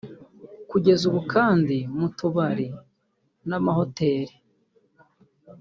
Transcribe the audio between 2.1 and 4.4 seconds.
tubari n’amahoteli